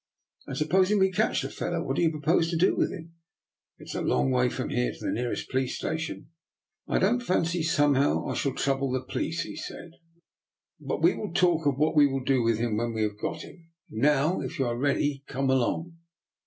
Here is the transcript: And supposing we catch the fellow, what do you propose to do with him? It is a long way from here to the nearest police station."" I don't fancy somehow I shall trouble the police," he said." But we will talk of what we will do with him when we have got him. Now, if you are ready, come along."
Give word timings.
And 0.47 0.57
supposing 0.57 0.97
we 0.97 1.11
catch 1.11 1.43
the 1.43 1.49
fellow, 1.51 1.83
what 1.83 1.95
do 1.95 2.01
you 2.01 2.09
propose 2.09 2.49
to 2.49 2.57
do 2.57 2.75
with 2.75 2.89
him? 2.89 3.13
It 3.77 3.83
is 3.83 3.93
a 3.93 4.01
long 4.01 4.31
way 4.31 4.49
from 4.49 4.69
here 4.69 4.91
to 4.91 4.99
the 4.99 5.11
nearest 5.11 5.51
police 5.51 5.75
station."" 5.77 6.31
I 6.87 6.97
don't 6.97 7.19
fancy 7.21 7.61
somehow 7.61 8.25
I 8.25 8.33
shall 8.33 8.55
trouble 8.55 8.89
the 8.91 9.03
police," 9.03 9.43
he 9.43 9.55
said." 9.55 9.91
But 10.87 11.03
we 11.03 11.13
will 11.13 11.33
talk 11.35 11.67
of 11.67 11.77
what 11.77 11.95
we 11.95 12.07
will 12.07 12.23
do 12.23 12.41
with 12.41 12.57
him 12.57 12.77
when 12.77 12.93
we 12.95 13.03
have 13.03 13.19
got 13.21 13.43
him. 13.43 13.69
Now, 13.91 14.41
if 14.41 14.57
you 14.57 14.65
are 14.65 14.75
ready, 14.75 15.23
come 15.27 15.51
along." 15.51 15.95